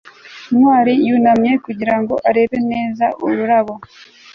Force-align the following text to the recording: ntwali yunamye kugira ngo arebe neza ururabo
ntwali 0.53 0.93
yunamye 1.07 1.53
kugira 1.65 1.95
ngo 2.01 2.15
arebe 2.29 2.59
neza 2.71 3.05
ururabo 3.25 3.73